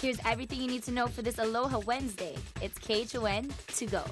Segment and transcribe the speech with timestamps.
[0.00, 2.36] Here's everything you need to know for this Aloha Wednesday.
[2.62, 4.04] It's KHON to go.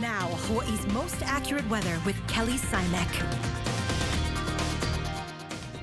[0.00, 3.56] Now, Hawaii's most accurate weather with Kelly Simek.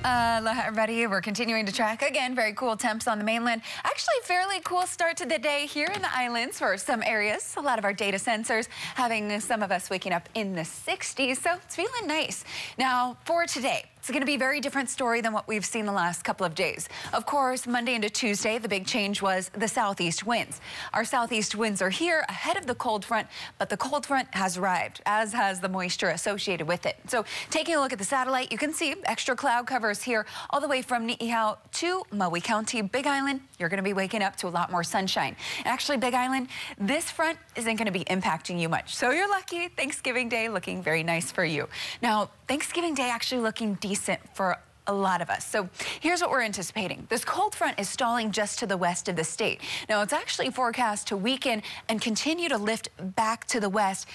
[0.04, 1.06] Uh, aloha, everybody.
[1.06, 2.34] We're continuing to track again.
[2.34, 3.62] Very cool temps on the mainland.
[3.84, 7.54] Actually, fairly cool start to the day here in the islands for some areas.
[7.56, 11.38] A lot of our data sensors having some of us waking up in the 60s,
[11.38, 12.44] so it's feeling nice.
[12.76, 15.86] Now, for today, it's going to be a very different story than what we've seen
[15.86, 16.90] the last couple of days.
[17.14, 20.60] Of course, Monday into Tuesday, the big change was the southeast winds.
[20.92, 24.58] Our southeast winds are here ahead of the cold front, but the cold front has
[24.58, 26.98] arrived, as has the moisture associated with it.
[27.08, 30.60] So taking a look at the satellite, you can see extra cloud covers here all
[30.60, 33.40] the way from Ni'ihau to Maui County, Big Island.
[33.58, 35.34] You're going to be waking up to a lot more sunshine.
[35.64, 38.94] Actually, Big Island, this front isn't going to be impacting you much.
[38.94, 39.68] So you're lucky.
[39.68, 41.70] Thanksgiving Day looking very nice for you.
[42.02, 45.46] Now, Thanksgiving Day actually looking decent for a lot of us.
[45.46, 45.68] So
[46.00, 47.06] here's what we're anticipating.
[47.08, 49.60] This cold front is stalling just to the west of the state.
[49.88, 54.08] Now, it's actually forecast to weaken and continue to lift back to the west.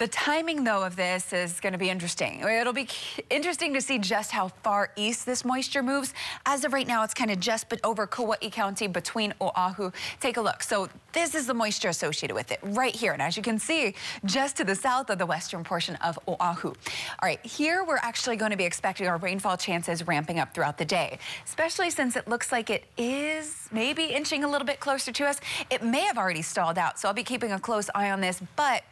[0.00, 2.40] The timing, though, of this is going to be interesting.
[2.40, 2.88] It'll be
[3.28, 6.14] interesting to see just how far east this moisture moves.
[6.46, 9.90] As of right now, it's kind of just but over Kauai County between Oahu.
[10.18, 10.62] Take a look.
[10.62, 13.12] So this is the moisture associated with it right here.
[13.12, 16.68] And as you can see, just to the south of the western portion of Oahu.
[16.68, 16.74] All
[17.22, 20.86] right, here we're actually going to be expecting our rainfall chances ramping up throughout the
[20.86, 25.26] day, especially since it looks like it is maybe inching a little bit closer to
[25.26, 25.42] us.
[25.68, 28.40] It may have already stalled out, so I'll be keeping a close eye on this,
[28.56, 28.82] but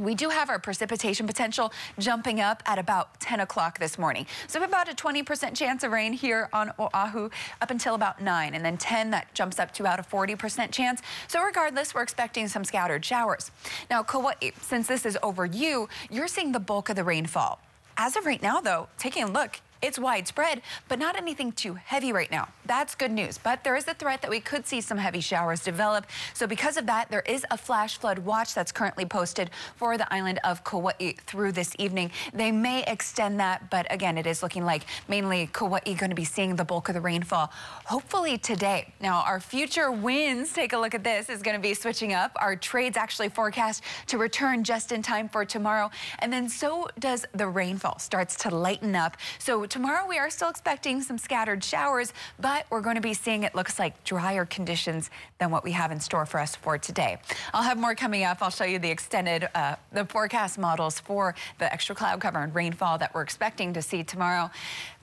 [0.00, 4.26] we do have our precipitation potential jumping up at about 10 o'clock this morning.
[4.46, 8.54] So about a 20% chance of rain here on Oahu up until about 9.
[8.54, 11.02] And then 10, that jumps up to about a 40% chance.
[11.28, 13.50] So regardless, we're expecting some scattered showers.
[13.90, 17.60] Now, Kauai, since this is over you, you're seeing the bulk of the rainfall.
[17.96, 22.12] As of right now, though, taking a look, it's widespread, but not anything too heavy
[22.12, 22.48] right now.
[22.66, 23.38] That's good news.
[23.38, 26.06] But there is a threat that we could see some heavy showers develop.
[26.34, 30.12] So because of that, there is a flash flood watch that's currently posted for the
[30.12, 32.10] island of Kauai through this evening.
[32.32, 36.24] They may extend that, but again, it is looking like mainly Kauai going to be
[36.24, 37.50] seeing the bulk of the rainfall,
[37.84, 38.92] hopefully today.
[39.00, 42.32] Now, our future winds, take a look at this, is going to be switching up.
[42.40, 45.90] Our trades actually forecast to return just in time for tomorrow.
[46.20, 49.16] And then so does the rainfall starts to lighten up.
[49.38, 53.44] So tomorrow we are still expecting some scattered showers, but we're going to be seeing
[53.44, 57.18] it looks like drier conditions than what we have in store for us for today.
[57.54, 58.38] I'll have more coming up.
[58.42, 62.54] I'll show you the extended, uh, the forecast models for the extra cloud cover and
[62.54, 64.50] rainfall that we're expecting to see tomorrow.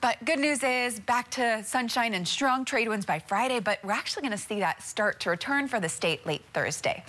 [0.00, 3.92] But good news is back to sunshine and strong trade winds by Friday, but we're
[3.92, 7.02] actually going to see that start to return for the state late Thursday.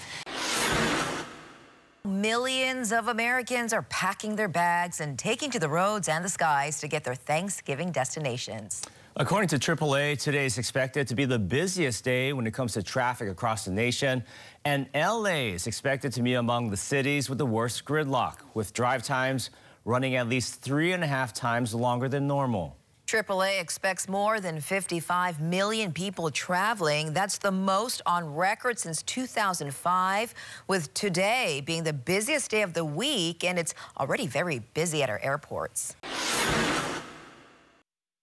[2.05, 6.79] Millions of Americans are packing their bags and taking to the roads and the skies
[6.79, 8.83] to get their Thanksgiving destinations.
[9.17, 12.83] According to AAA, today is expected to be the busiest day when it comes to
[12.83, 14.23] traffic across the nation.
[14.63, 19.03] And LA is expected to be among the cities with the worst gridlock, with drive
[19.03, 19.49] times
[19.83, 22.78] running at least three and a half times longer than normal.
[23.09, 27.11] AAA expects more than 55 million people traveling.
[27.11, 30.35] That's the most on record since 2005,
[30.67, 35.09] with today being the busiest day of the week, and it's already very busy at
[35.09, 35.95] our airports.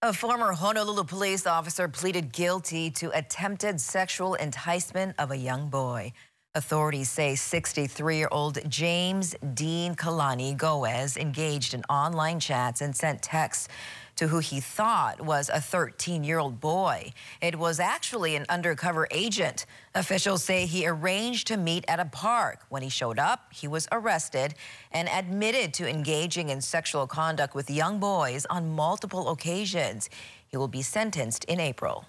[0.03, 6.13] A former Honolulu police officer pleaded guilty to attempted sexual enticement of a young boy.
[6.55, 13.69] Authorities say 63-year-old James Dean Kalani Goes engaged in online chats and sent texts
[14.17, 17.13] to who he thought was a 13-year-old boy.
[17.41, 19.67] It was actually an undercover agent.
[19.95, 22.61] Officials say he arranged to meet at a park.
[22.69, 24.55] When he showed up, he was arrested
[24.91, 30.11] and admitted to engaging in sexual conduct with young boys on multiple occasions.
[30.49, 32.07] He will be sentenced in April.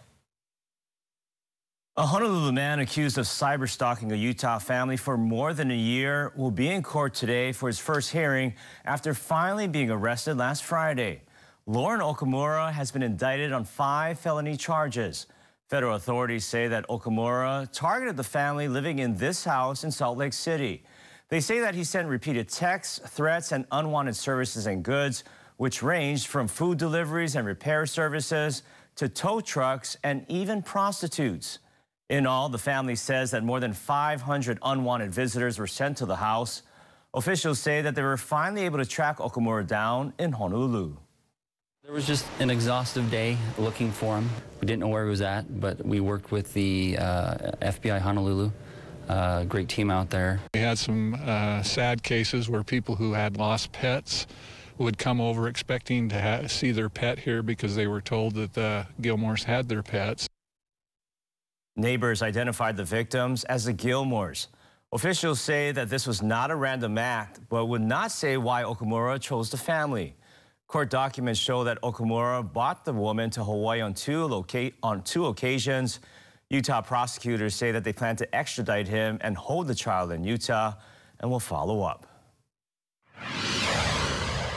[1.99, 6.31] A Honolulu man accused of cyber stalking a Utah family for more than a year
[6.35, 8.53] will be in court today for his first hearing
[8.85, 11.23] after finally being arrested last Friday.
[11.69, 15.27] Loren Okamura has been indicted on five felony charges.
[15.67, 20.31] Federal authorities say that Okamura targeted the family living in this house in Salt Lake
[20.31, 20.85] City.
[21.27, 25.25] They say that he sent repeated texts, threats, and unwanted services and goods,
[25.57, 28.63] which ranged from food deliveries and repair services
[28.95, 31.59] to tow trucks and even prostitutes.
[32.09, 36.15] In all, the family says that more than 500 unwanted visitors were sent to the
[36.15, 36.61] house.
[37.13, 40.95] Officials say that they were finally able to track Okamura down in Honolulu.
[41.87, 44.29] There was just an exhaustive day looking for him.
[44.59, 48.51] We didn't know where he was at, but we worked with the uh, FBI Honolulu.
[49.07, 50.41] Uh, great team out there.
[50.53, 54.27] We had some uh, sad cases where people who had lost pets
[54.77, 58.85] would come over expecting to see their pet here because they were told that the
[59.01, 60.27] Gilmores had their pets.
[61.77, 64.47] Neighbors identified the victims as the Gilmores.
[64.91, 69.21] Officials say that this was not a random act, but would not say why Okamura
[69.21, 70.17] chose the family.
[70.67, 74.45] Court documents show that Okamura bought the woman to Hawaii on two,
[74.83, 76.01] on two occasions.
[76.49, 80.73] Utah prosecutors say that they plan to extradite him and hold the child in Utah
[81.21, 82.05] and will follow up.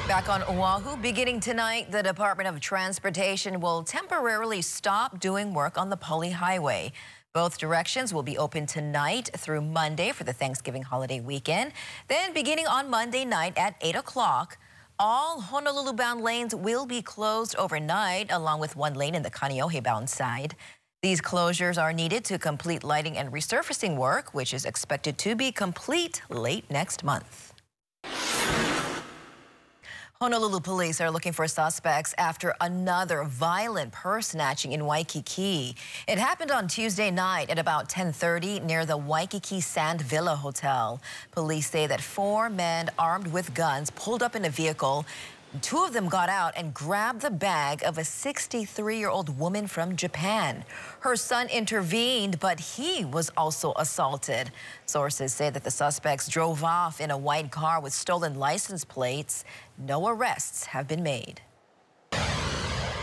[0.09, 5.91] Back on Oahu, beginning tonight, the Department of Transportation will temporarily stop doing work on
[5.91, 6.93] the Pali Highway.
[7.33, 11.71] Both directions will be open tonight through Monday for the Thanksgiving holiday weekend.
[12.09, 14.59] Then beginning on Monday night at 8 o'clock,
[15.01, 20.55] all Honolulu-bound lanes will be closed overnight, along with one lane in the Kaneohe-bound side.
[21.03, 25.51] These closures are needed to complete lighting and resurfacing work, which is expected to be
[25.53, 27.55] complete late next month.
[30.23, 35.75] Honolulu police are looking for suspects after another violent purse snatching in Waikiki.
[36.07, 41.01] It happened on Tuesday night at about 10:30 near the Waikiki Sand Villa Hotel.
[41.31, 45.07] Police say that four men armed with guns pulled up in a vehicle
[45.63, 50.65] Two of them got out and grabbed the bag of a 63-year-old woman from Japan.
[51.01, 54.53] Her son intervened, but he was also assaulted.
[54.87, 59.45] Sources say that the suspects drove off in a white car with stolen license plates.
[59.77, 61.41] No arrests have been made.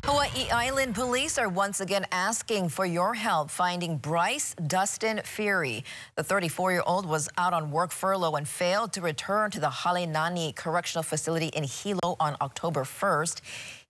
[0.09, 5.83] Hawaii Island police are once again asking for your help finding Bryce Dustin Fury.
[6.15, 11.03] The 34-year-old was out on work furlough and failed to return to the Halenani Correctional
[11.03, 13.41] Facility in Hilo on October 1st.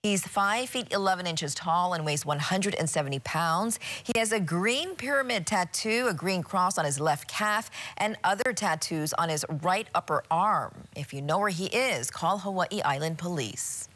[0.02, 3.80] He's 5 feet 11 inches tall and weighs 170 pounds.
[4.04, 8.54] He has a green pyramid tattoo, a green cross on his left calf, and other
[8.54, 10.74] tattoos on his right upper arm.
[10.96, 13.88] If you know where he is, call Hawaii Island Police.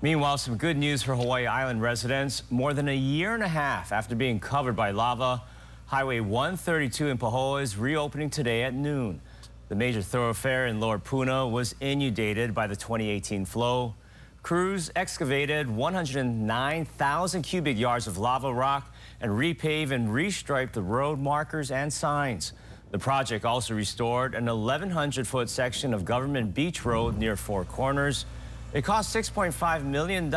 [0.00, 2.44] Meanwhile, some good news for Hawaii Island residents.
[2.50, 5.42] More than a year and a half after being covered by lava,
[5.86, 9.20] Highway 132 in Pahoa is reopening today at noon.
[9.68, 13.96] The major thoroughfare in Lower Puna was inundated by the 2018 flow.
[14.44, 21.72] Crews excavated 109,000 cubic yards of lava rock and repaved and restriped the road markers
[21.72, 22.52] and signs.
[22.92, 28.26] The project also restored an 1,100-foot section of Government Beach Road near Four Corners.
[28.74, 30.30] It cost $6.5 million,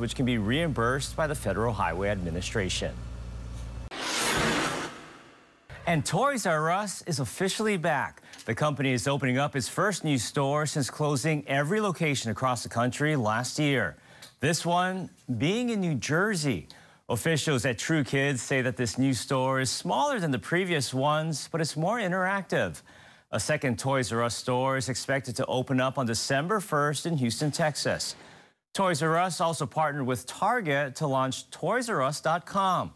[0.00, 2.94] which can be reimbursed by the Federal Highway Administration.
[5.86, 8.22] And Toys R Us is officially back.
[8.46, 12.68] The company is opening up its first new store since closing every location across the
[12.68, 13.96] country last year.
[14.38, 16.68] This one being in New Jersey.
[17.08, 21.48] Officials at Tru Kids say that this new store is smaller than the previous ones,
[21.50, 22.80] but it's more interactive.
[23.34, 27.16] A second Toys R Us store is expected to open up on December 1st in
[27.16, 28.14] Houston, Texas.
[28.74, 32.92] Toys R Us also partnered with Target to launch ToysRUs.com.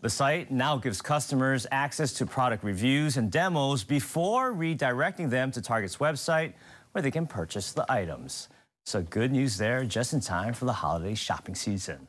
[0.00, 5.60] The site now gives customers access to product reviews and demos before redirecting them to
[5.60, 6.54] Target's website
[6.92, 8.48] where they can purchase the items.
[8.86, 12.08] So good news there just in time for the holiday shopping season.